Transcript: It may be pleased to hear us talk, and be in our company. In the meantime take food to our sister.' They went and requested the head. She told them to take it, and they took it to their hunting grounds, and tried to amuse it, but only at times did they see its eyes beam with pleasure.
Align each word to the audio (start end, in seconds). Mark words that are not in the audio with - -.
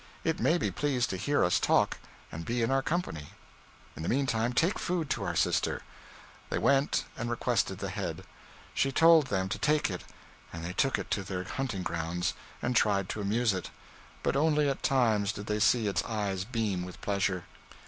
It 0.23 0.39
may 0.39 0.57
be 0.57 0.71
pleased 0.71 1.11
to 1.11 1.15
hear 1.15 1.43
us 1.43 1.59
talk, 1.59 1.99
and 2.31 2.43
be 2.43 2.63
in 2.63 2.71
our 2.71 2.81
company. 2.81 3.33
In 3.95 4.01
the 4.01 4.09
meantime 4.09 4.51
take 4.51 4.79
food 4.79 5.11
to 5.11 5.23
our 5.23 5.35
sister.' 5.35 5.83
They 6.49 6.57
went 6.57 7.05
and 7.15 7.29
requested 7.29 7.77
the 7.77 7.91
head. 7.91 8.23
She 8.73 8.91
told 8.91 9.27
them 9.27 9.47
to 9.49 9.59
take 9.59 9.91
it, 9.91 10.03
and 10.51 10.65
they 10.65 10.73
took 10.73 10.97
it 10.97 11.11
to 11.11 11.21
their 11.21 11.43
hunting 11.43 11.83
grounds, 11.83 12.33
and 12.63 12.75
tried 12.75 13.09
to 13.09 13.21
amuse 13.21 13.53
it, 13.53 13.69
but 14.23 14.35
only 14.35 14.67
at 14.67 14.81
times 14.81 15.31
did 15.31 15.45
they 15.45 15.59
see 15.59 15.85
its 15.85 16.03
eyes 16.05 16.45
beam 16.45 16.81
with 16.83 16.99
pleasure. 17.01 17.43